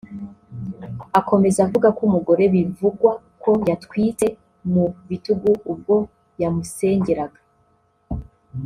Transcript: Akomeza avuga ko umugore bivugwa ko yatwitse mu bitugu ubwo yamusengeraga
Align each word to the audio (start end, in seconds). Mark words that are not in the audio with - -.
Akomeza 1.19 1.59
avuga 1.67 1.87
ko 1.95 2.01
umugore 2.09 2.43
bivugwa 2.53 3.11
ko 3.41 3.51
yatwitse 3.69 4.25
mu 4.71 4.83
bitugu 5.09 5.49
ubwo 5.71 5.95
yamusengeraga 6.41 7.39